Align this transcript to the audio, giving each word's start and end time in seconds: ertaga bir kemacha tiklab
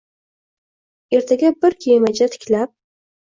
ertaga 1.17 1.51
bir 1.65 1.77
kemacha 1.85 2.29
tiklab 2.37 2.73